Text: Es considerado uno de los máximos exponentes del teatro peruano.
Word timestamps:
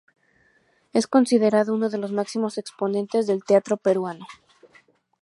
Es 0.93 1.05
considerado 1.05 1.75
uno 1.75 1.87
de 1.91 1.99
los 1.99 2.11
máximos 2.11 2.57
exponentes 2.57 3.27
del 3.27 3.43
teatro 3.43 3.77
peruano. 3.77 4.25